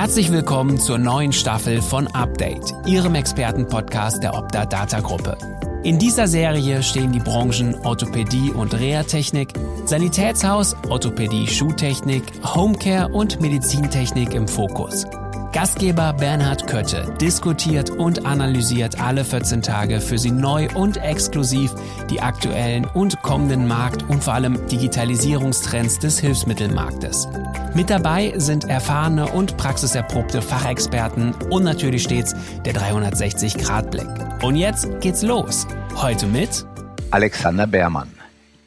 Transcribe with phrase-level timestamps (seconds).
[0.00, 5.36] Herzlich willkommen zur neuen Staffel von Update, Ihrem Expertenpodcast der Opta Data Gruppe.
[5.82, 9.52] In dieser Serie stehen die Branchen Orthopädie und Reha-Technik,
[9.84, 15.04] Sanitätshaus, Orthopädie, Schuhtechnik, Homecare und Medizintechnik im Fokus.
[15.52, 21.74] Gastgeber Bernhard Kötte diskutiert und analysiert alle 14 Tage für Sie neu und exklusiv
[22.08, 27.26] die aktuellen und kommenden Markt- und vor allem Digitalisierungstrends des Hilfsmittelmarktes.
[27.74, 34.44] Mit dabei sind erfahrene und praxiserprobte Fachexperten und natürlich stets der 360-Grad-Blick.
[34.44, 35.66] Und jetzt geht's los.
[35.96, 36.64] Heute mit
[37.10, 38.12] Alexander Beermann.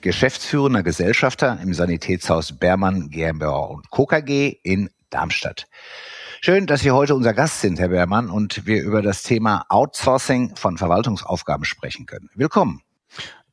[0.02, 4.06] Geschäftsführender Gesellschafter im Sanitätshaus Beermann GmbH und Co.
[4.06, 5.66] KG in Darmstadt.
[6.46, 10.58] Schön, dass Sie heute unser Gast sind, Herr Beermann, und wir über das Thema Outsourcing
[10.58, 12.30] von Verwaltungsaufgaben sprechen können.
[12.36, 12.82] Willkommen.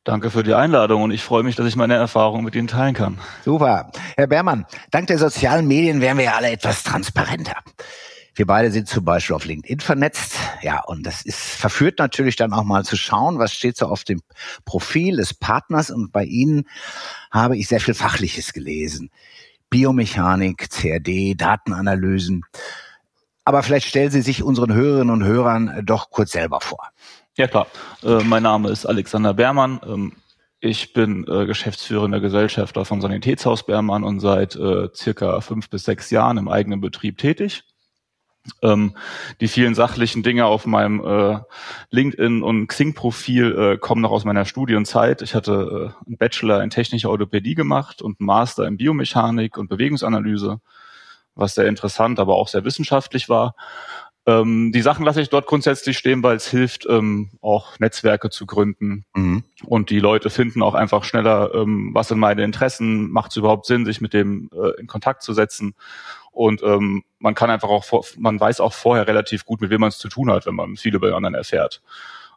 [0.03, 2.93] Danke für die Einladung und ich freue mich, dass ich meine Erfahrungen mit Ihnen teilen
[2.93, 3.17] kann.
[3.45, 3.93] Super.
[4.17, 7.55] Herr Beermann, dank der sozialen Medien werden wir ja alle etwas transparenter.
[8.35, 10.35] Wir beide sind zum Beispiel auf LinkedIn vernetzt.
[10.61, 14.03] Ja, und das ist verführt natürlich dann auch mal zu schauen, was steht so auf
[14.03, 14.21] dem
[14.65, 15.91] Profil des Partners.
[15.91, 16.65] Und bei Ihnen
[17.31, 19.11] habe ich sehr viel Fachliches gelesen.
[19.71, 22.43] Biomechanik, CRD, Datenanalysen.
[23.43, 26.89] Aber vielleicht stellen Sie sich unseren Hörerinnen und Hörern doch kurz selber vor.
[27.37, 27.65] Ja klar,
[28.03, 29.79] äh, mein Name ist Alexander Bermann.
[29.83, 30.13] Ähm,
[30.59, 36.11] ich bin äh, geschäftsführender Gesellschafter von Sanitätshaus Bermann und seit äh, circa fünf bis sechs
[36.11, 37.63] Jahren im eigenen Betrieb tätig.
[38.63, 38.95] Ähm,
[39.39, 41.39] die vielen sachlichen Dinge auf meinem äh,
[41.91, 45.21] LinkedIn und Xing-Profil äh, kommen noch aus meiner Studienzeit.
[45.21, 49.69] Ich hatte äh, einen Bachelor in technischer Orthopädie gemacht und einen Master in Biomechanik und
[49.69, 50.59] Bewegungsanalyse,
[51.35, 53.55] was sehr interessant, aber auch sehr wissenschaftlich war.
[54.27, 58.45] Ähm, die Sachen lasse ich dort grundsätzlich stehen, weil es hilft, ähm, auch Netzwerke zu
[58.45, 59.05] gründen.
[59.15, 59.43] Mhm.
[59.65, 63.65] Und die Leute finden auch einfach schneller, ähm, was sind meine Interessen, macht es überhaupt
[63.65, 65.73] Sinn, sich mit dem äh, in Kontakt zu setzen.
[66.31, 69.81] Und ähm, man kann einfach auch, vor, man weiß auch vorher relativ gut, mit wem
[69.81, 71.81] man es zu tun hat, wenn man viel über den anderen erfährt.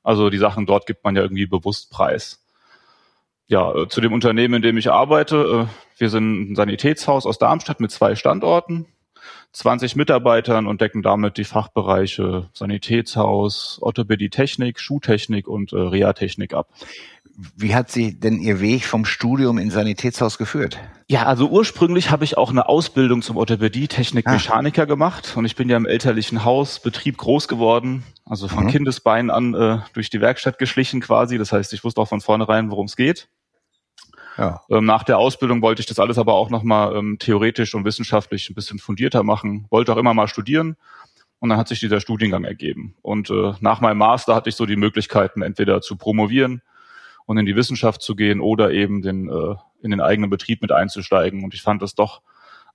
[0.02, 2.44] Also die Sachen dort gibt man ja irgendwie bewusst preis.
[3.46, 5.68] Ja, äh, zu dem Unternehmen, in dem ich arbeite.
[5.68, 8.86] Äh, wir sind ein Sanitätshaus aus Darmstadt mit zwei Standorten.
[9.52, 16.68] 20 Mitarbeitern und decken damit die Fachbereiche Sanitätshaus, Orthopädie Technik, Schuhtechnik und äh, Reha-Technik ab.
[17.56, 20.78] Wie hat Sie denn Ihr Weg vom Studium in Sanitätshaus geführt?
[21.08, 24.86] Ja, also ursprünglich habe ich auch eine Ausbildung zum Orthopädie-Technik-Mechaniker ah.
[24.86, 28.70] gemacht und ich bin ja im elterlichen Haus, Betrieb groß geworden, also von mhm.
[28.70, 31.36] Kindesbeinen an äh, durch die Werkstatt geschlichen quasi.
[31.36, 33.28] Das heißt, ich wusste auch von vornherein, worum es geht.
[34.70, 38.50] Ähm, nach der Ausbildung wollte ich das alles aber auch nochmal ähm, theoretisch und wissenschaftlich
[38.50, 40.76] ein bisschen fundierter machen, wollte auch immer mal studieren
[41.38, 42.96] und dann hat sich dieser Studiengang ergeben.
[43.02, 46.62] Und äh, nach meinem Master hatte ich so die Möglichkeiten, entweder zu promovieren,
[47.26, 50.72] und in die Wissenschaft zu gehen oder eben den, äh, in den eigenen Betrieb mit
[50.72, 51.44] einzusteigen.
[51.44, 52.22] Und ich fand das doch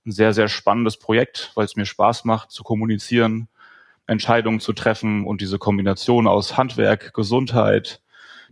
[0.04, 3.48] ein sehr, sehr spannendes Projekt, weil es mir Spaß macht, zu kommunizieren,
[4.06, 8.00] Entscheidungen zu treffen und diese Kombination aus Handwerk, Gesundheit,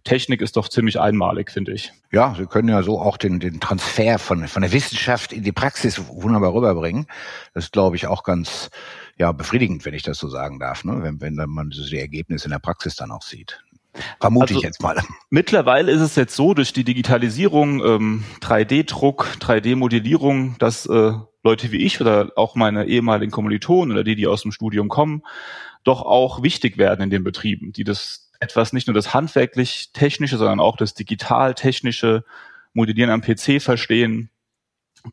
[0.08, 1.92] Technik ist doch ziemlich einmalig, finde ich.
[2.10, 5.52] Ja, Sie können ja so auch den, den Transfer von, von der Wissenschaft in die
[5.52, 7.06] Praxis wunderbar rüberbringen.
[7.52, 8.70] Das ist, glaube ich, auch ganz
[9.18, 11.00] ja, befriedigend, wenn ich das so sagen darf, ne?
[11.02, 13.62] wenn, wenn man die Ergebnisse in der Praxis dann auch sieht.
[14.18, 14.96] Vermute also, ich jetzt mal.
[15.28, 21.84] Mittlerweile ist es jetzt so, durch die Digitalisierung, ähm, 3D-Druck, 3D-Modellierung, dass äh, Leute wie
[21.84, 25.22] ich oder auch meine ehemaligen Kommilitonen oder die, die aus dem Studium kommen,
[25.84, 30.60] doch auch wichtig werden in den Betrieben, die das etwas nicht nur das handwerklich-technische, sondern
[30.60, 32.24] auch das digital-technische
[32.72, 34.30] Modellieren am PC verstehen,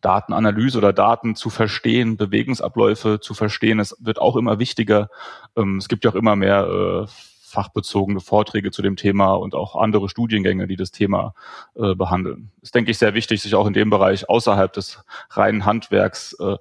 [0.01, 3.79] Datenanalyse oder Daten zu verstehen, Bewegungsabläufe zu verstehen.
[3.79, 5.09] Es wird auch immer wichtiger.
[5.55, 7.07] Ähm, es gibt ja auch immer mehr äh,
[7.55, 11.33] fachbezogene Vorträge zu dem Thema und auch andere Studiengänge, die das Thema
[11.75, 12.51] äh, behandeln.
[12.61, 16.57] Ist, denke ich, sehr wichtig, sich auch in dem Bereich außerhalb des reinen Handwerks äh,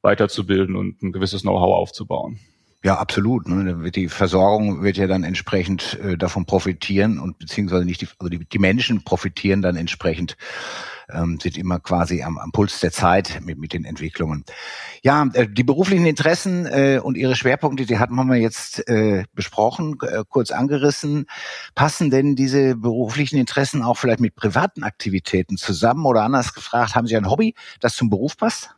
[0.00, 2.40] weiterzubilden und ein gewisses Know-how aufzubauen.
[2.84, 3.46] Ja, absolut.
[3.46, 3.90] Ne?
[3.92, 8.44] Die Versorgung wird ja dann entsprechend äh, davon profitieren und beziehungsweise nicht die, also die,
[8.44, 10.36] die Menschen profitieren dann entsprechend
[11.12, 14.44] ähm, sind immer quasi am, am Puls der Zeit mit, mit den Entwicklungen.
[15.02, 19.98] Ja, äh, die beruflichen Interessen äh, und ihre Schwerpunkte, die hatten wir jetzt äh, besprochen,
[20.02, 21.26] äh, kurz angerissen.
[21.74, 27.06] Passen denn diese beruflichen Interessen auch vielleicht mit privaten Aktivitäten zusammen oder anders gefragt, haben
[27.06, 28.70] Sie ein Hobby, das zum Beruf passt?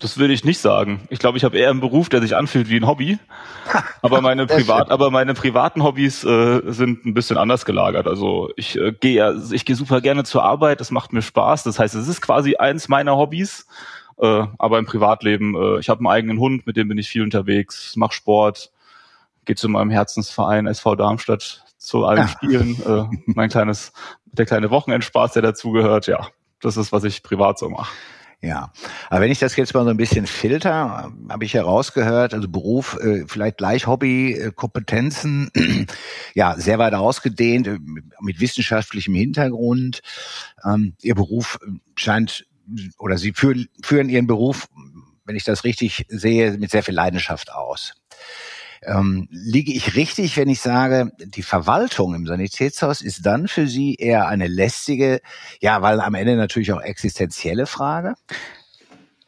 [0.00, 1.06] Das würde ich nicht sagen.
[1.10, 3.18] Ich glaube, ich habe eher einen Beruf, der sich anfühlt wie ein Hobby.
[4.02, 8.08] Aber meine privat, aber meine privaten Hobbys äh, sind ein bisschen anders gelagert.
[8.08, 10.80] Also ich äh, gehe, ich gehe super gerne zur Arbeit.
[10.80, 11.62] Das macht mir Spaß.
[11.62, 13.66] Das heißt, es ist quasi eins meiner Hobbys.
[14.18, 17.22] Äh, aber im Privatleben, äh, ich habe einen eigenen Hund, mit dem bin ich viel
[17.22, 18.70] unterwegs, mache Sport,
[19.44, 22.28] gehe zu meinem Herzensverein SV Darmstadt zu allen.
[22.28, 22.76] Spielen.
[22.84, 23.92] Äh, mein kleines,
[24.26, 26.06] der kleine Wochenendspaß, der dazugehört.
[26.06, 26.26] Ja,
[26.60, 27.90] das ist, was ich privat so mache.
[28.42, 28.72] Ja,
[29.10, 32.96] aber wenn ich das jetzt mal so ein bisschen filter, habe ich herausgehört, also Beruf,
[32.98, 35.50] äh, vielleicht gleich Hobby, äh, Kompetenzen,
[36.34, 37.78] ja, sehr weit ausgedehnt, äh,
[38.20, 40.00] mit wissenschaftlichem Hintergrund.
[40.64, 41.58] Ähm, Ihr Beruf
[41.96, 42.46] scheint,
[42.98, 44.68] oder Sie führen, führen Ihren Beruf,
[45.26, 47.92] wenn ich das richtig sehe, mit sehr viel Leidenschaft aus.
[48.82, 53.94] Ähm, liege ich richtig, wenn ich sage, die Verwaltung im Sanitätshaus ist dann für Sie
[53.96, 55.20] eher eine lästige,
[55.60, 58.14] ja, weil am Ende natürlich auch existenzielle Frage?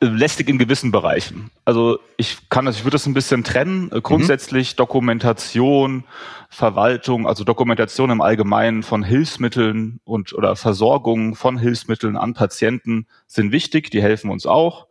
[0.03, 1.51] lästig in gewissen Bereichen.
[1.65, 3.91] Also ich kann das, ich würde das ein bisschen trennen.
[3.93, 4.77] Äh, grundsätzlich mhm.
[4.77, 6.05] Dokumentation,
[6.49, 13.53] Verwaltung, also Dokumentation im Allgemeinen von Hilfsmitteln und oder Versorgung von Hilfsmitteln an Patienten sind
[13.53, 14.87] wichtig, die helfen uns auch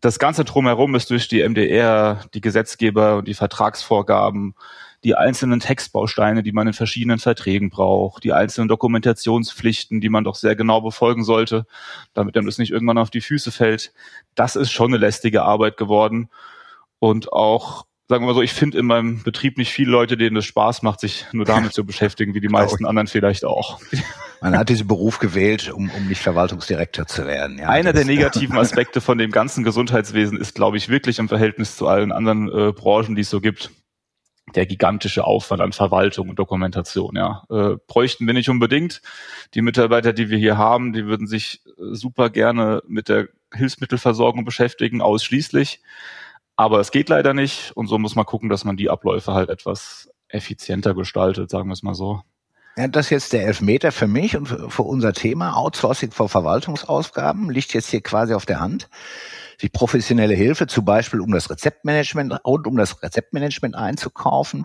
[0.00, 4.54] das Ganze drumherum ist durch die MDR, die Gesetzgeber und die Vertragsvorgaben,
[5.04, 10.34] die einzelnen Textbausteine, die man in verschiedenen Verträgen braucht, die einzelnen Dokumentationspflichten, die man doch
[10.34, 11.66] sehr genau befolgen sollte,
[12.12, 13.92] damit einem das nicht irgendwann auf die Füße fällt.
[14.34, 16.28] Das ist schon eine lästige Arbeit geworden.
[16.98, 20.36] Und auch sagen wir mal so, ich finde in meinem Betrieb nicht viele Leute, denen
[20.36, 23.80] es Spaß macht, sich nur damit zu beschäftigen, wie die meisten anderen vielleicht auch.
[24.40, 27.58] Man hat diesen Beruf gewählt, um, um nicht Verwaltungsdirektor zu werden.
[27.58, 31.76] Ja, Einer der negativen Aspekte von dem ganzen Gesundheitswesen ist, glaube ich, wirklich im Verhältnis
[31.76, 33.70] zu allen anderen äh, Branchen, die es so gibt,
[34.54, 37.16] der gigantische Aufwand an Verwaltung und Dokumentation.
[37.16, 39.02] Ja, äh, bräuchten wir nicht unbedingt.
[39.54, 44.44] Die Mitarbeiter, die wir hier haben, die würden sich äh, super gerne mit der Hilfsmittelversorgung
[44.44, 45.82] beschäftigen, ausschließlich.
[46.56, 49.50] Aber es geht leider nicht und so muss man gucken, dass man die Abläufe halt
[49.50, 52.22] etwas effizienter gestaltet, sagen wir es mal so.
[52.80, 55.54] Ja, das ist jetzt der Elfmeter für mich und für unser Thema.
[55.54, 58.88] Outsourcing vor Verwaltungsausgaben liegt jetzt hier quasi auf der Hand.
[59.60, 64.64] Die professionelle Hilfe, zum Beispiel um das Rezeptmanagement und um das Rezeptmanagement einzukaufen,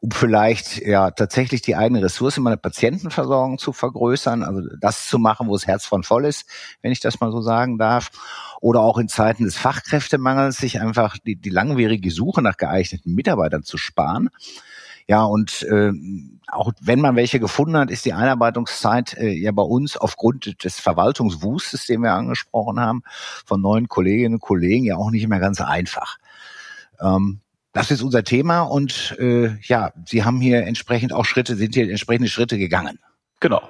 [0.00, 5.18] um vielleicht ja tatsächlich die eigene Ressource in meiner Patientenversorgung zu vergrößern, also das zu
[5.18, 6.48] machen, wo das Herz von voll ist,
[6.82, 8.12] wenn ich das mal so sagen darf
[8.60, 13.64] oder auch in Zeiten des Fachkräftemangels sich einfach die, die langwierige Suche nach geeigneten Mitarbeitern
[13.64, 14.30] zu sparen.
[15.10, 15.90] Ja, und äh,
[16.46, 20.78] auch wenn man welche gefunden hat, ist die Einarbeitungszeit äh, ja bei uns aufgrund des
[20.78, 23.02] Verwaltungswustes, den wir angesprochen haben,
[23.44, 26.18] von neuen Kolleginnen und Kollegen ja auch nicht mehr ganz einfach.
[27.00, 27.40] Ähm,
[27.72, 31.90] das ist unser Thema und äh, ja, Sie haben hier entsprechend auch Schritte, sind hier
[31.90, 33.00] entsprechende Schritte gegangen.
[33.40, 33.62] Genau.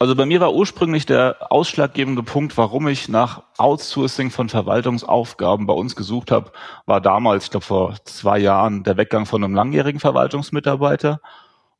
[0.00, 5.74] Also bei mir war ursprünglich der ausschlaggebende Punkt, warum ich nach Outsourcing von Verwaltungsaufgaben bei
[5.74, 6.52] uns gesucht habe,
[6.86, 11.20] war damals, ich glaube vor zwei Jahren, der Weggang von einem langjährigen Verwaltungsmitarbeiter.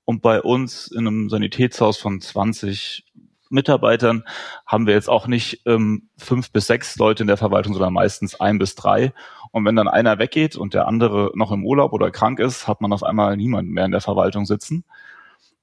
[0.05, 3.05] Und bei uns in einem Sanitätshaus von 20
[3.51, 4.25] Mitarbeitern
[4.67, 8.41] haben wir jetzt auch nicht ähm, fünf bis sechs Leute in der Verwaltung, sondern meistens
[8.41, 9.13] ein bis drei.
[9.53, 12.81] Und wenn dann einer weggeht und der andere noch im Urlaub oder krank ist, hat
[12.81, 14.85] man auf einmal niemanden mehr in der Verwaltung sitzen.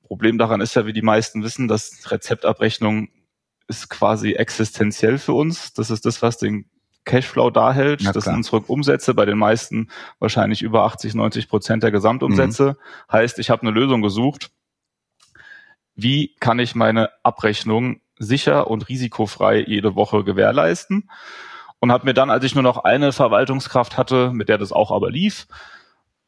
[0.06, 3.10] Problem daran ist ja, wie die meisten wissen, dass Rezeptabrechnung
[3.68, 5.74] ist quasi existenziell für uns.
[5.74, 6.70] Das ist das, was den
[7.06, 8.02] Cashflow darhält.
[8.02, 12.78] Ja, das sind unsere Umsätze, bei den meisten wahrscheinlich über 80, 90 Prozent der Gesamtumsätze.
[12.78, 13.12] Mhm.
[13.12, 14.52] Heißt, ich habe eine Lösung gesucht.
[15.96, 21.10] Wie kann ich meine Abrechnung sicher und risikofrei jede Woche gewährleisten?
[21.80, 24.92] Und habe mir dann, als ich nur noch eine Verwaltungskraft hatte, mit der das auch
[24.92, 25.48] aber lief,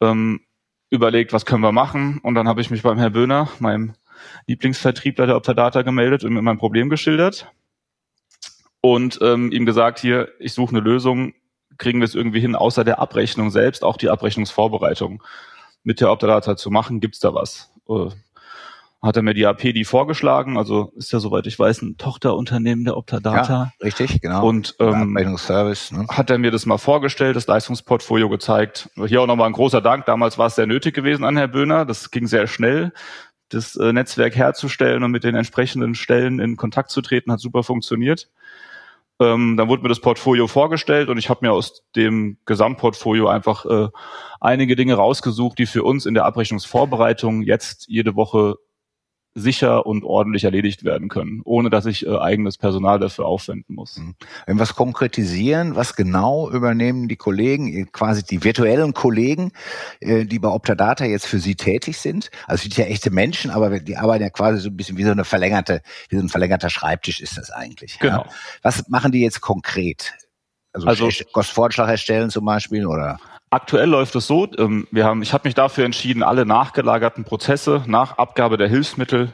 [0.00, 0.40] ähm,
[0.90, 2.18] überlegt, was können wir machen.
[2.22, 3.94] Und dann habe ich mich beim Herrn Böhner, meinem
[4.46, 7.50] Lieblingsvertriebler der Optadata, gemeldet und mir mein Problem geschildert.
[8.80, 11.34] Und ähm, ihm gesagt, hier, ich suche eine Lösung,
[11.78, 15.22] kriegen wir es irgendwie hin, außer der Abrechnung selbst, auch die Abrechnungsvorbereitung
[15.82, 17.72] mit der Optadata zu machen, gibt's da was?
[17.88, 18.10] Äh,
[19.00, 22.96] hat er mir die APD vorgeschlagen, also ist ja soweit ich weiß ein Tochterunternehmen der
[22.96, 23.52] Optadata.
[23.52, 24.44] Ja, richtig, genau.
[24.44, 26.06] Und ähm, ne?
[26.08, 28.90] hat er mir das mal vorgestellt, das Leistungsportfolio gezeigt.
[29.06, 30.06] Hier auch nochmal ein großer Dank.
[30.06, 31.84] Damals war es sehr nötig gewesen an Herr Böhner.
[31.84, 32.92] Das ging sehr schnell.
[33.50, 37.62] Das äh, Netzwerk herzustellen und mit den entsprechenden Stellen in Kontakt zu treten, hat super
[37.62, 38.28] funktioniert.
[39.20, 43.64] Ähm, dann wurde mir das Portfolio vorgestellt und ich habe mir aus dem Gesamtportfolio einfach
[43.64, 43.88] äh,
[44.40, 48.56] einige Dinge rausgesucht, die für uns in der Abrechnungsvorbereitung jetzt jede Woche
[49.34, 53.98] sicher und ordentlich erledigt werden können, ohne dass ich äh, eigenes Personal dafür aufwenden muss.
[53.98, 54.14] Mhm.
[54.46, 59.52] Wenn wir es konkretisieren, was genau übernehmen die Kollegen, quasi die virtuellen Kollegen,
[60.00, 62.30] äh, die bei Optadata jetzt für Sie tätig sind?
[62.46, 65.12] Also sind ja echte Menschen, aber die arbeiten ja quasi so ein bisschen wie so
[65.12, 67.98] eine verlängerte, wie so ein verlängerter Schreibtisch ist das eigentlich.
[67.98, 68.24] Genau.
[68.24, 68.30] Ja?
[68.62, 70.14] Was machen die jetzt konkret?
[70.72, 73.18] Also, also Kostvorschlag erstellen zum Beispiel oder?
[73.50, 77.82] Aktuell läuft es so, ähm, wir haben, ich habe mich dafür entschieden, alle nachgelagerten Prozesse
[77.86, 79.32] nach Abgabe der Hilfsmittel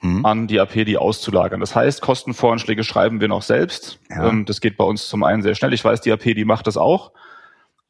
[0.00, 0.24] mhm.
[0.24, 1.60] an die APD auszulagern.
[1.60, 3.98] Das heißt, Kostenvoranschläge schreiben wir noch selbst.
[4.10, 4.28] Ja.
[4.28, 5.72] Ähm, das geht bei uns zum einen sehr schnell.
[5.72, 7.12] Ich weiß, die APD macht das auch.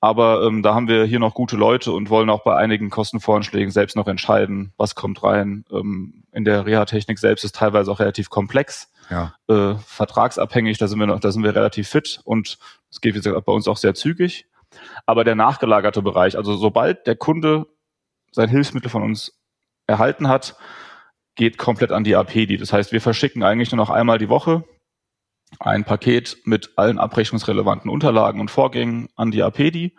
[0.00, 3.70] Aber ähm, da haben wir hier noch gute Leute und wollen auch bei einigen Kostenvoranschlägen
[3.70, 5.64] selbst noch entscheiden, was kommt rein.
[5.70, 9.34] Ähm, in der Reha-Technik selbst ist teilweise auch relativ komplex, ja.
[9.48, 10.78] äh, vertragsabhängig.
[10.78, 12.58] Da sind wir noch, da sind wir relativ fit und
[12.90, 14.46] es geht wie gesagt bei uns auch sehr zügig.
[15.06, 17.66] Aber der nachgelagerte Bereich, also sobald der Kunde
[18.30, 19.38] sein Hilfsmittel von uns
[19.86, 20.56] erhalten hat,
[21.34, 22.56] geht komplett an die APDI.
[22.56, 24.64] Das heißt, wir verschicken eigentlich nur noch einmal die Woche
[25.58, 29.94] ein Paket mit allen abrechnungsrelevanten Unterlagen und Vorgängen an die APDI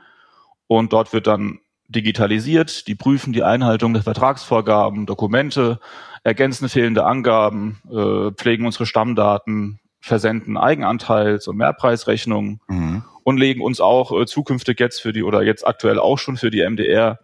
[0.67, 5.79] und dort wird dann digitalisiert, die prüfen die Einhaltung der Vertragsvorgaben, Dokumente,
[6.23, 13.05] ergänzen fehlende Angaben, äh, pflegen unsere Stammdaten, versenden Eigenanteils- und Mehrpreisrechnungen mhm.
[13.23, 16.51] und legen uns auch äh, zukünftig jetzt für die oder jetzt aktuell auch schon für
[16.51, 17.19] die MDR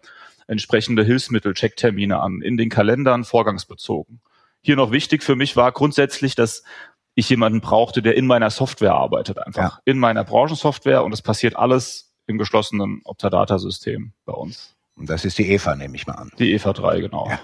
[0.46, 4.22] entsprechende Hilfsmittel-Checktermine an in den Kalendern vorgangsbezogen.
[4.62, 6.64] Hier noch wichtig für mich war grundsätzlich, dass
[7.14, 9.78] ich jemanden brauchte, der in meiner Software arbeitet, einfach ja.
[9.84, 14.74] in meiner Branchensoftware und es passiert alles im geschlossenen Optadata-System bei uns.
[14.96, 16.30] Und das ist die Eva, nehme ich mal an.
[16.38, 17.26] Die Eva 3, genau.
[17.28, 17.38] Ja,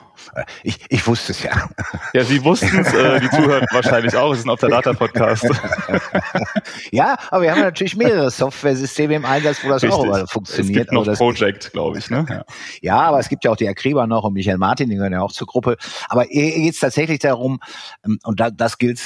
[0.62, 1.70] ich, ich wusste es ja.
[2.12, 4.32] Ja, Sie wussten es, äh, die Zuhörer wahrscheinlich auch.
[4.32, 5.44] Es ist ein Optadata-Podcast.
[6.92, 9.98] ja, aber wir haben natürlich mehrere Software-Systeme im Einsatz, wo das Richtig.
[9.98, 10.88] auch funktioniert.
[10.88, 12.10] Es gibt noch Project, glaube ich.
[12.10, 12.26] Ne?
[12.28, 12.44] Ja.
[12.82, 15.22] ja, aber es gibt ja auch die Akriba noch und Michael Martin, die gehören ja
[15.22, 15.76] auch zur Gruppe.
[16.08, 17.60] Aber hier geht es tatsächlich darum,
[18.04, 19.00] ähm, und da, das gilt,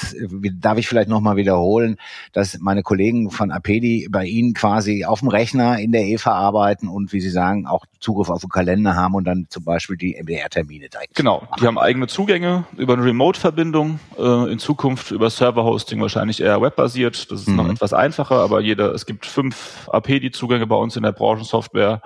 [0.59, 1.99] darf ich vielleicht nochmal wiederholen,
[2.33, 6.89] dass meine Kollegen von Apedi bei Ihnen quasi auf dem Rechner in der Eva arbeiten
[6.89, 10.17] und, wie Sie sagen, auch Zugriff auf den Kalender haben und dann zum Beispiel die
[10.21, 11.15] MDR-Termine direkt.
[11.15, 16.61] Genau, die haben eigene Zugänge über eine Remote-Verbindung, äh, in Zukunft über Server-Hosting wahrscheinlich eher
[16.61, 17.31] webbasiert.
[17.31, 17.57] Das ist mhm.
[17.57, 22.03] noch etwas einfacher, aber jeder, es gibt fünf AP-die-Zugänge bei uns in der Branchensoftware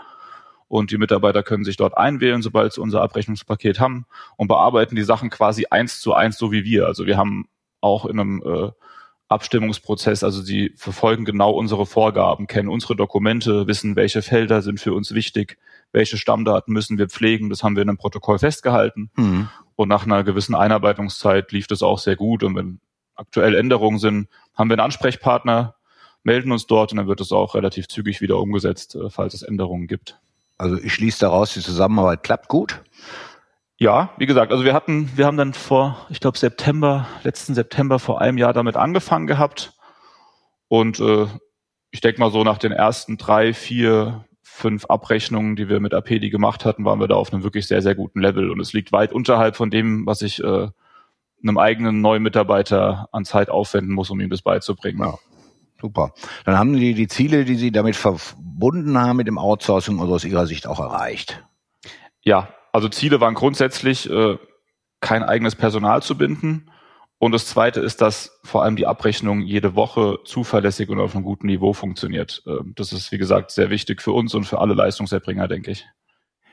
[0.69, 5.05] und die Mitarbeiter können sich dort einwählen, sobald sie unser Abrechnungspaket haben und bearbeiten die
[5.05, 6.87] Sachen quasi eins zu eins, so wie wir.
[6.87, 7.49] Also wir haben
[7.81, 8.71] auch in einem äh,
[9.29, 10.25] Abstimmungsprozess.
[10.25, 15.15] Also sie verfolgen genau unsere Vorgaben, kennen unsere Dokumente, wissen, welche Felder sind für uns
[15.15, 15.59] wichtig,
[15.95, 17.49] welche Stammdaten müssen wir pflegen.
[17.49, 19.11] Das haben wir in einem Protokoll festgehalten.
[19.17, 19.49] Mhm.
[19.77, 22.43] Und nach einer gewissen Einarbeitungszeit lief das auch sehr gut.
[22.43, 22.81] Und wenn
[23.15, 25.77] aktuell Änderungen sind, haben wir einen Ansprechpartner,
[26.25, 29.43] melden uns dort und dann wird es auch relativ zügig wieder umgesetzt, äh, falls es
[29.43, 30.19] Änderungen gibt.
[30.59, 32.83] Also ich schließe daraus, die Zusammenarbeit klappt gut.
[33.77, 37.99] Ja, wie gesagt, also wir hatten, wir haben dann vor, ich glaube September, letzten September
[37.99, 39.75] vor einem Jahr damit angefangen gehabt.
[40.69, 41.27] Und äh,
[41.91, 44.25] ich denke mal so nach den ersten drei, vier,
[44.55, 47.83] fünf Abrechnungen, die wir mit APD gemacht hatten, waren wir da auf einem wirklich sehr,
[47.83, 48.51] sehr guten Level.
[48.51, 50.69] Und es liegt weit unterhalb von dem, was ich äh,
[51.43, 55.01] einem eigenen neuen Mitarbeiter an Zeit aufwenden muss, um ihm das beizubringen.
[55.01, 55.19] Ja.
[55.81, 56.15] Super.
[56.45, 60.25] Dann haben Sie die Ziele, die Sie damit verbunden haben mit dem Outsourcing, also aus
[60.25, 61.45] Ihrer Sicht auch erreicht.
[62.23, 64.39] Ja, also Ziele waren grundsätzlich, äh,
[65.01, 66.71] kein eigenes Personal zu binden.
[67.25, 71.25] Und das Zweite ist, dass vor allem die Abrechnung jede Woche zuverlässig und auf einem
[71.25, 72.43] guten Niveau funktioniert.
[72.47, 75.87] Ähm, das ist, wie gesagt, sehr wichtig für uns und für alle Leistungserbringer, denke ich.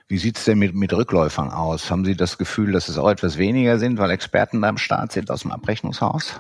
[0.07, 1.91] Wie sieht's denn mit, mit Rückläufern aus?
[1.91, 5.11] Haben Sie das Gefühl, dass es auch etwas weniger sind, weil Experten da am Start
[5.11, 6.39] sind aus dem Abrechnungshaus?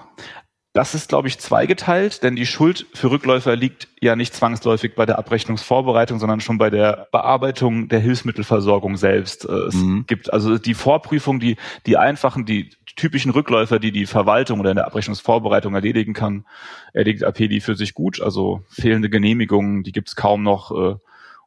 [0.73, 5.05] Das ist, glaube ich, zweigeteilt, denn die Schuld für Rückläufer liegt ja nicht zwangsläufig bei
[5.05, 9.43] der Abrechnungsvorbereitung, sondern schon bei der Bearbeitung der Hilfsmittelversorgung selbst.
[9.43, 10.05] Äh, es mhm.
[10.07, 14.77] gibt also die Vorprüfung, die, die einfachen, die typischen Rückläufer, die die Verwaltung oder in
[14.77, 16.45] der Abrechnungsvorbereitung erledigen kann,
[16.93, 18.21] erledigt APD für sich gut.
[18.21, 20.71] Also fehlende Genehmigungen, die gibt es kaum noch.
[20.71, 20.95] Äh,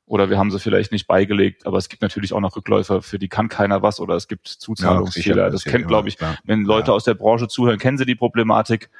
[0.06, 3.18] oder wir haben sie vielleicht nicht beigelegt, aber es gibt natürlich auch noch Rückläufer, für
[3.18, 5.44] die kann keiner was oder es gibt Zuzahlungsfehler.
[5.44, 6.94] Ja, das kennt, glaube ich, wenn Leute ja.
[6.94, 8.90] aus der Branche zuhören, kennen sie die Problematik.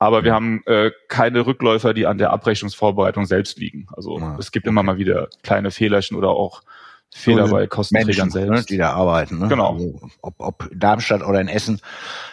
[0.00, 3.86] Aber wir haben äh, keine Rückläufer, die an der Abrechnungsvorbereitung selbst liegen.
[3.92, 4.70] Also ja, es gibt okay.
[4.70, 6.62] immer mal wieder kleine Fehlerchen oder auch
[7.12, 8.70] Fehler bei Kostenträgern Menschen, ne, selbst.
[8.70, 9.38] Ne, die da arbeiten.
[9.38, 9.48] Ne?
[9.48, 9.74] Genau.
[9.74, 11.80] Also, ob, ob Darmstadt oder in Essen,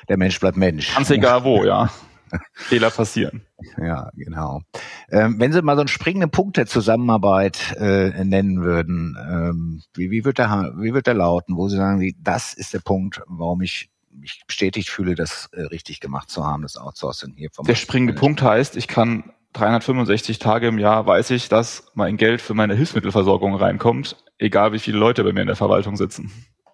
[0.08, 0.96] der Mensch bleibt Mensch.
[0.96, 1.92] Ganz egal wo, ja.
[2.54, 3.42] Fehler passieren.
[3.78, 4.62] Ja, genau.
[5.10, 10.10] Ähm, wenn Sie mal so einen springenden Punkt der Zusammenarbeit äh, nennen würden, ähm, wie,
[10.10, 13.62] wie, wird der, wie wird der lauten, wo Sie sagen, das ist der Punkt, warum
[13.62, 17.76] ich mich bestätigt fühle, das äh, richtig gemacht zu haben, das Outsourcing hier vom Der
[17.76, 22.54] springende Punkt heißt, ich kann 365 Tage im Jahr weiß ich, dass mein Geld für
[22.54, 26.32] meine Hilfsmittelversorgung reinkommt, egal wie viele Leute bei mir in der Verwaltung sitzen.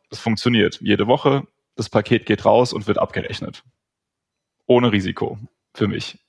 [0.09, 0.79] Das funktioniert.
[0.81, 3.63] Jede Woche, das Paket geht raus und wird abgerechnet.
[4.65, 5.37] Ohne Risiko
[5.73, 6.19] für mich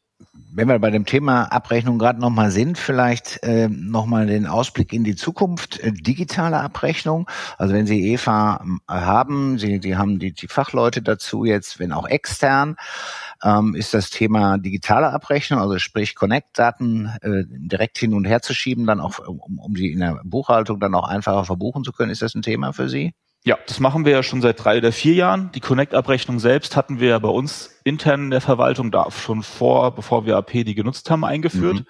[0.54, 5.02] wenn wir bei dem Thema Abrechnung gerade nochmal sind, vielleicht äh, nochmal den Ausblick in
[5.02, 7.28] die Zukunft, äh, digitale Abrechnung.
[7.58, 11.92] Also wenn Sie EVA äh, haben, Sie, Sie haben die, die Fachleute dazu jetzt, wenn
[11.92, 12.76] auch extern,
[13.42, 18.54] ähm, ist das Thema digitale Abrechnung, also sprich Connect-Daten äh, direkt hin und her zu
[18.54, 22.10] schieben, dann auch, um, um sie in der Buchhaltung dann auch einfacher verbuchen zu können.
[22.10, 23.12] Ist das ein Thema für Sie?
[23.46, 25.52] Ja, das machen wir ja schon seit drei oder vier Jahren.
[25.54, 29.94] Die Connect-Abrechnung selbst hatten wir ja bei uns intern in der Verwaltung da schon vor,
[29.94, 31.80] bevor wir AP die genutzt haben, eingeführt.
[31.80, 31.86] Mhm.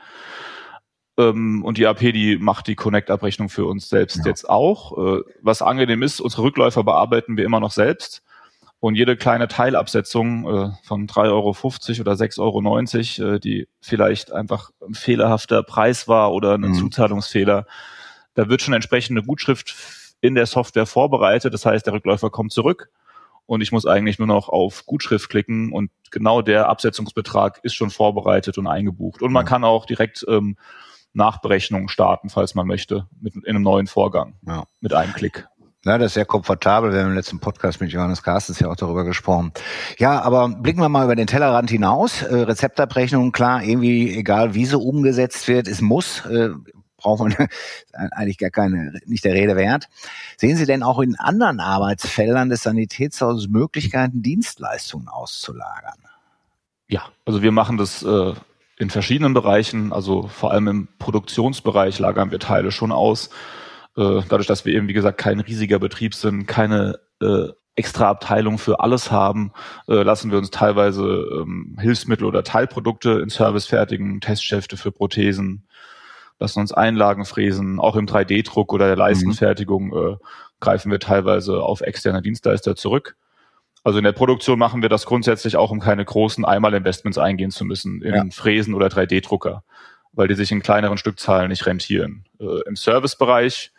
[1.17, 4.27] Ähm, und die AP, die macht die Connect-Abrechnung für uns selbst ja.
[4.27, 4.99] jetzt auch.
[4.99, 8.25] Äh, was angenehm ist, unsere Rückläufer bearbeiten wir immer noch selbst.
[8.81, 11.51] Und jede kleine Teilabsetzung äh, von 3,50 Euro
[12.01, 16.75] oder 6,90 Euro, äh, die vielleicht einfach ein fehlerhafter Preis war oder ein mhm.
[16.75, 17.65] Zuzahlungsfehler,
[18.35, 19.71] da wird schon entsprechende Gutschrift
[20.25, 21.53] in der Software vorbereitet.
[21.53, 22.89] Das heißt, der Rückläufer kommt zurück
[23.45, 27.91] und ich muss eigentlich nur noch auf Gutschrift klicken und genau der Absetzungsbetrag ist schon
[27.91, 29.21] vorbereitet und eingebucht.
[29.21, 29.51] Und man ja.
[29.51, 30.57] kann auch direkt ähm,
[31.13, 34.65] Nachberechnungen starten, falls man möchte, mit in einem neuen Vorgang, ja.
[34.81, 35.47] mit einem Klick.
[35.85, 36.91] Ja, das ist sehr komfortabel.
[36.91, 39.53] Wir haben im letzten Podcast mit Johannes Carstens ja auch darüber gesprochen.
[39.99, 42.23] Ja, aber blicken wir mal über den Tellerrand hinaus.
[42.23, 46.25] Äh, Rezeptabrechnung, klar, irgendwie egal wie sie umgesetzt wird, es muss.
[46.25, 46.53] Äh,
[47.05, 47.49] brauchen wir
[47.93, 49.89] eigentlich gar keine, nicht der Rede wert.
[50.37, 55.99] Sehen Sie denn auch in anderen Arbeitsfeldern des Sanitätshauses Möglichkeiten, Dienstleistungen auszulagern?
[56.89, 58.33] Ja, also wir machen das äh,
[58.79, 63.31] in verschiedenen Bereichen, also vor allem im Produktionsbereich lagern wir Teile schon aus.
[63.97, 68.59] Äh, dadurch, dass wir eben, wie gesagt, kein riesiger Betrieb sind, keine äh, extra Abteilung
[68.59, 69.53] für alles haben,
[69.89, 75.67] äh, lassen wir uns teilweise ähm, Hilfsmittel oder Teilprodukte in Service fertigen, Testschäfte für Prothesen,
[76.39, 80.15] lassen uns Einlagen fräsen, auch im 3D-Druck oder der Leistenfertigung mhm.
[80.15, 80.17] äh,
[80.61, 83.17] greifen wir teilweise auf externe Dienstleister zurück.
[83.85, 87.67] Also in der Produktion machen wir das grundsätzlich auch, um keine großen Einmalinvestments eingehen zu
[87.67, 88.25] müssen in ja.
[88.31, 89.63] Fräsen oder 3D-Drucker,
[90.13, 92.25] weil die sich in kleineren Stückzahlen nicht rentieren.
[92.41, 93.73] Äh, Im Servicebereich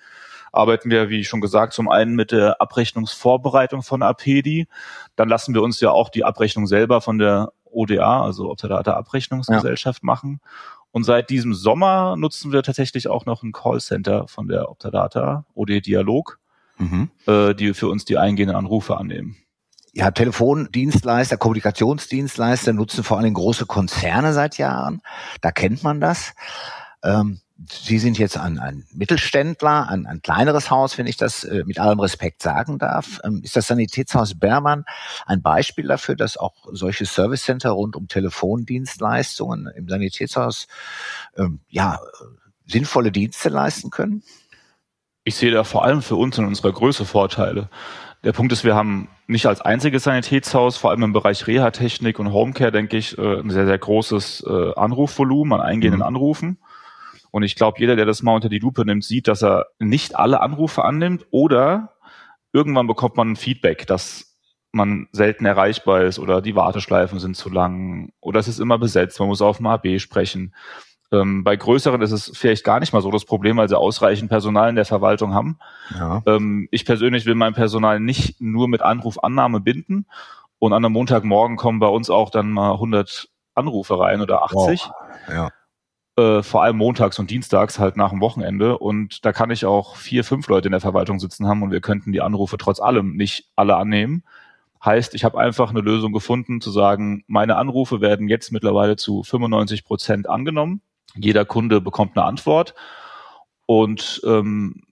[0.52, 4.68] arbeiten wir, wie schon gesagt, zum einen mit der Abrechnungsvorbereitung von APEDI.
[5.16, 10.04] Dann lassen wir uns ja auch die Abrechnung selber von der ODA, also Observata Abrechnungsgesellschaft,
[10.04, 10.06] ja.
[10.06, 10.40] machen.
[10.96, 15.86] Und seit diesem Sommer nutzen wir tatsächlich auch noch ein Callcenter von der Optadata, OD
[15.86, 16.40] Dialog,
[16.78, 17.10] mhm.
[17.28, 19.36] äh, die für uns die eingehenden Anrufe annehmen.
[19.92, 25.02] Ja, Telefondienstleister, Kommunikationsdienstleister nutzen vor allem große Konzerne seit Jahren.
[25.42, 26.34] Da kennt man das.
[27.04, 31.64] Ähm, Sie sind jetzt ein, ein Mittelständler, ein, ein kleineres Haus, wenn ich das äh,
[31.66, 33.22] mit allem Respekt sagen darf.
[33.24, 34.84] Ähm, ist das Sanitätshaus Bermann
[35.26, 40.68] ein Beispiel dafür, dass auch solche Servicecenter rund um Telefondienstleistungen im Sanitätshaus
[41.38, 42.00] ähm, ja
[42.66, 44.24] sinnvolle Dienste leisten können?
[45.24, 47.70] Ich sehe da vor allem für uns in unserer Größe Vorteile.
[48.26, 52.34] Der Punkt ist, wir haben nicht als einziges Sanitätshaus, vor allem im Bereich Reha-Technik und
[52.34, 56.08] Homecare, denke ich, äh, ein sehr, sehr großes äh, Anrufvolumen an eingehenden mhm.
[56.08, 56.58] Anrufen.
[57.36, 60.16] Und ich glaube, jeder, der das mal unter die Lupe nimmt, sieht, dass er nicht
[60.16, 61.96] alle Anrufe annimmt oder
[62.54, 64.38] irgendwann bekommt man ein Feedback, dass
[64.72, 69.20] man selten erreichbar ist oder die Warteschleifen sind zu lang oder es ist immer besetzt,
[69.20, 70.56] man muss auf dem AB sprechen.
[71.12, 74.30] Ähm, bei größeren ist es vielleicht gar nicht mal so das Problem, weil sie ausreichend
[74.30, 75.60] Personal in der Verwaltung haben.
[75.94, 76.24] Ja.
[76.26, 80.06] Ähm, ich persönlich will mein Personal nicht nur mit Anrufannahme binden
[80.58, 84.86] und an einem Montagmorgen kommen bei uns auch dann mal 100 Anrufe rein oder 80.
[84.86, 84.92] Wow.
[85.28, 85.50] Ja
[86.18, 88.78] äh, vor allem montags und dienstags halt nach dem Wochenende.
[88.78, 91.82] Und da kann ich auch vier, fünf Leute in der Verwaltung sitzen haben und wir
[91.82, 94.24] könnten die Anrufe trotz allem nicht alle annehmen.
[94.84, 99.24] Heißt, ich habe einfach eine Lösung gefunden, zu sagen, meine Anrufe werden jetzt mittlerweile zu
[99.24, 100.82] 95 Prozent angenommen.
[101.16, 102.76] Jeder Kunde bekommt eine Antwort
[103.66, 104.84] und ähm,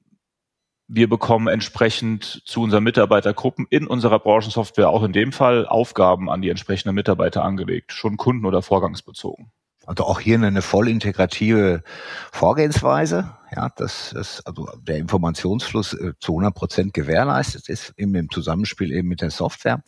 [0.87, 6.41] wir bekommen entsprechend zu unseren Mitarbeitergruppen in unserer Branchensoftware auch in dem Fall Aufgaben an
[6.41, 9.51] die entsprechenden Mitarbeiter angelegt, schon kunden- oder vorgangsbezogen.
[9.85, 11.83] Also auch hier eine voll integrative
[12.31, 18.29] Vorgehensweise, ja, dass, dass also der Informationsfluss äh, zu 100 Prozent gewährleistet ist, eben im
[18.29, 19.83] Zusammenspiel eben mit der Software.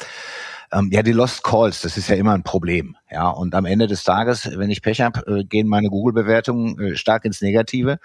[0.72, 3.30] Ähm, ja, die Lost Calls, das ist ja immer ein Problem, ja.
[3.30, 7.24] Und am Ende des Tages, wenn ich Pech habe, äh, gehen meine Google-Bewertungen äh, stark
[7.24, 8.00] ins Negative,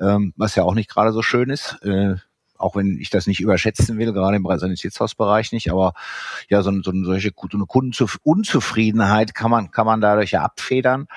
[0.00, 1.78] ähm, was ja auch nicht gerade so schön ist.
[1.82, 2.16] Äh,
[2.58, 5.94] auch wenn ich das nicht überschätzen will, gerade im Sanitätshausbereich nicht, aber
[6.48, 11.08] ja, so, so, solche, so eine Kundenunzufriedenheit kann man, kann man dadurch ja abfedern.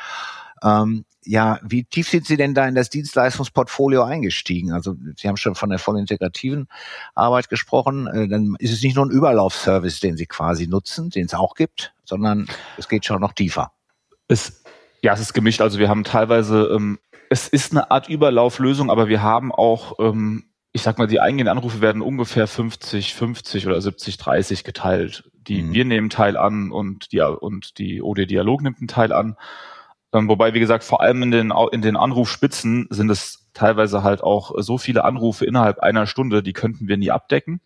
[0.64, 4.72] Ähm, ja, wie tief sind Sie denn da in das Dienstleistungsportfolio eingestiegen?
[4.72, 6.68] Also Sie haben schon von der voll integrativen
[7.14, 8.08] Arbeit gesprochen.
[8.08, 11.56] Äh, dann ist es nicht nur ein Überlaufservice, den Sie quasi nutzen, den es auch
[11.56, 12.48] gibt, sondern
[12.78, 13.72] es geht schon noch tiefer.
[14.28, 14.64] Es,
[15.02, 15.62] ja, es ist gemischt.
[15.62, 17.00] Also wir haben teilweise, ähm,
[17.30, 21.52] es ist eine Art Überlauflösung, aber wir haben auch ähm, ich sag mal, die eingehenden
[21.52, 25.30] Anrufe werden ungefähr 50, 50 oder 70, 30 geteilt.
[25.34, 25.74] Die mhm.
[25.74, 29.36] wir nehmen Teil an und die und die OD Dialog nimmt einen Teil an.
[30.14, 34.24] Ähm, wobei, wie gesagt, vor allem in den in den Anrufspitzen sind es teilweise halt
[34.24, 37.62] auch so viele Anrufe innerhalb einer Stunde, die könnten wir nie abdecken.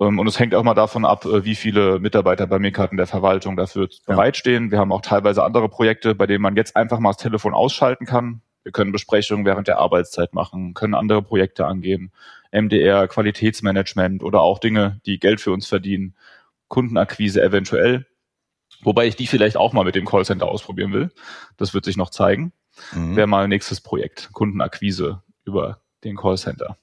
[0.00, 2.98] Ähm, und es hängt auch mal davon ab, äh, wie viele Mitarbeiter bei Mikat in
[2.98, 4.14] der Verwaltung dafür ja.
[4.14, 4.70] bereitstehen.
[4.70, 8.04] Wir haben auch teilweise andere Projekte, bei denen man jetzt einfach mal das Telefon ausschalten
[8.06, 8.42] kann.
[8.66, 12.10] Wir können Besprechungen während der Arbeitszeit machen, können andere Projekte angehen,
[12.50, 16.16] MDR, Qualitätsmanagement oder auch Dinge, die Geld für uns verdienen,
[16.66, 18.06] Kundenakquise eventuell.
[18.82, 21.12] Wobei ich die vielleicht auch mal mit dem Callcenter ausprobieren will.
[21.56, 22.52] Das wird sich noch zeigen.
[22.92, 23.14] Mhm.
[23.14, 26.76] Wäre mal nächstes Projekt, Kundenakquise über den Callcenter.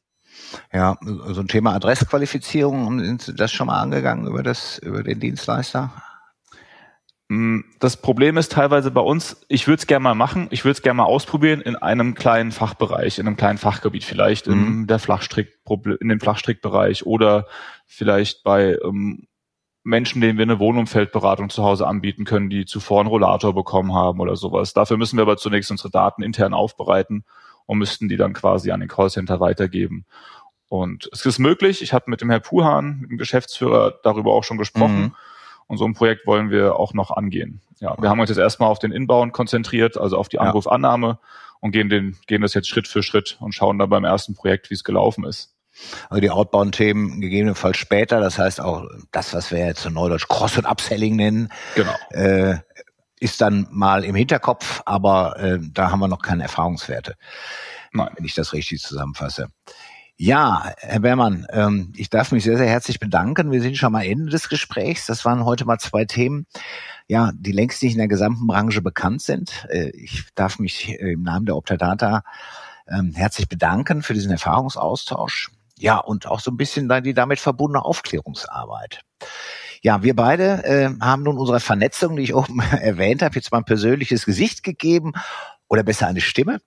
[0.72, 5.20] Ja, so ein Thema Adressqualifizierung, sind Sie das schon mal angegangen über das, über den
[5.20, 5.92] Dienstleister?
[7.34, 10.74] Mm, das Problem ist teilweise bei uns, ich würde es gerne mal machen, ich würde
[10.74, 14.54] es gerne mal ausprobieren in einem kleinen Fachbereich, in einem kleinen Fachgebiet, vielleicht mhm.
[14.54, 15.58] in der Flachstrick,
[16.00, 17.48] in dem Flachstrickbereich oder
[17.88, 19.28] vielleicht bei ähm,
[19.84, 24.20] Menschen, denen wir eine Wohnumfeldberatung zu Hause anbieten können, die zuvor einen Rollator bekommen haben
[24.20, 24.74] oder sowas.
[24.74, 27.26] Dafür müssen wir aber zunächst unsere Daten intern aufbereiten
[27.66, 30.06] und müssten die dann quasi an den Callcenter weitergeben.
[30.68, 34.60] Und es ist möglich, ich habe mit dem Herrn Puhan, dem Geschäftsführer, darüber auch schon
[34.60, 35.02] gesprochen.
[35.02, 35.16] Mhm.
[35.68, 37.62] Und so ein Projekt wollen wir auch noch angehen.
[37.80, 41.20] Ja, wir haben uns jetzt erstmal auf den Inbound konzentriert, also auf die Anrufannahme
[41.60, 44.70] und gehen, den, gehen das jetzt Schritt für Schritt und schauen dann beim ersten Projekt,
[44.70, 45.54] wie es gelaufen ist.
[46.10, 50.58] Also die Outbound-Themen gegebenenfalls später, das heißt auch das, was wir jetzt in Neudeutsch Cross-
[50.58, 51.94] und Upselling nennen, genau.
[52.10, 52.58] äh,
[53.20, 57.16] ist dann mal im Hinterkopf, aber äh, da haben wir noch keine Erfahrungswerte,
[57.92, 58.10] Nein.
[58.16, 59.48] wenn ich das richtig zusammenfasse.
[60.26, 63.52] Ja, Herr Beermann, ähm, ich darf mich sehr, sehr herzlich bedanken.
[63.52, 65.06] Wir sind schon mal Ende des Gesprächs.
[65.06, 66.46] Das waren heute mal zwei Themen,
[67.10, 69.68] ja, die längst nicht in der gesamten Branche bekannt sind.
[69.70, 72.24] Äh, ich darf mich äh, im Namen der Optadata
[72.88, 75.52] ähm, herzlich bedanken für diesen Erfahrungsaustausch.
[75.78, 79.02] Ja, und auch so ein bisschen die damit verbundene Aufklärungsarbeit.
[79.82, 83.58] Ja, wir beide äh, haben nun unserer Vernetzung, die ich oben erwähnt habe, jetzt mal
[83.58, 85.12] ein persönliches Gesicht gegeben
[85.68, 86.62] oder besser eine Stimme.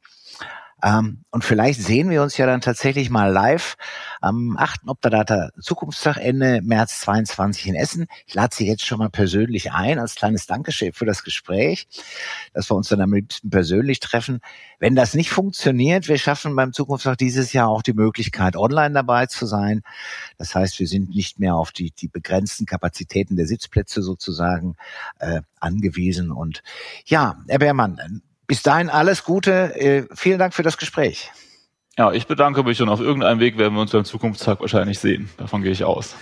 [0.82, 3.76] Ähm, und vielleicht sehen wir uns ja dann tatsächlich mal live
[4.20, 4.82] am 8.
[4.86, 8.06] Optadata Zukunftstag Ende März 22 in Essen.
[8.26, 11.88] Ich lade Sie jetzt schon mal persönlich ein als kleines Dankeschön für das Gespräch,
[12.52, 14.40] dass wir uns dann am liebsten persönlich treffen.
[14.78, 19.26] Wenn das nicht funktioniert, wir schaffen beim Zukunftstag dieses Jahr auch die Möglichkeit, online dabei
[19.26, 19.82] zu sein.
[20.36, 24.76] Das heißt, wir sind nicht mehr auf die, die begrenzten Kapazitäten der Sitzplätze sozusagen
[25.20, 26.30] äh, angewiesen.
[26.30, 26.62] Und
[27.06, 29.74] ja, Herr Beermann, bis dahin alles Gute.
[29.80, 31.30] Äh, vielen Dank für das Gespräch.
[31.98, 35.30] Ja, ich bedanke mich und auf irgendeinem Weg werden wir uns beim Zukunftstag wahrscheinlich sehen.
[35.38, 36.14] Davon gehe ich aus.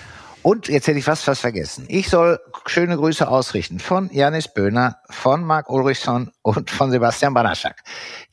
[0.43, 1.87] Und jetzt hätte ich fast was vergessen.
[1.89, 7.83] Ich soll schöne Grüße ausrichten von Janis Böhner, von Marc Ulrichsson und von Sebastian Banaschak.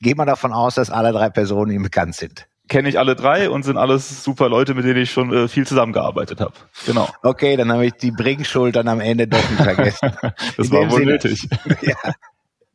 [0.01, 2.47] Gehen wir davon aus, dass alle drei Personen ihm bekannt sind.
[2.67, 5.65] Kenne ich alle drei und sind alles super Leute, mit denen ich schon äh, viel
[5.65, 6.53] zusammengearbeitet habe.
[6.85, 7.09] Genau.
[7.23, 10.11] Okay, dann habe ich die Bringschuld dann am Ende doch nicht vergessen.
[10.57, 11.11] das In war wohl Sinne.
[11.13, 11.47] nötig.
[11.81, 11.95] ja.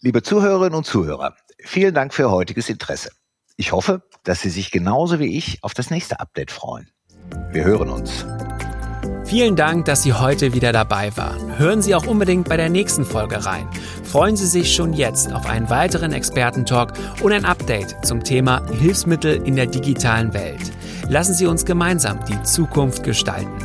[0.07, 3.11] Liebe Zuhörerinnen und Zuhörer, vielen Dank für Ihr heutiges Interesse.
[3.57, 6.89] Ich hoffe, dass Sie sich genauso wie ich auf das nächste Update freuen.
[7.51, 8.25] Wir hören uns.
[9.25, 11.59] Vielen Dank, dass Sie heute wieder dabei waren.
[11.59, 13.69] Hören Sie auch unbedingt bei der nächsten Folge rein.
[14.05, 19.43] Freuen Sie sich schon jetzt auf einen weiteren Expertentalk und ein Update zum Thema Hilfsmittel
[19.45, 20.71] in der digitalen Welt.
[21.09, 23.59] Lassen Sie uns gemeinsam die Zukunft gestalten.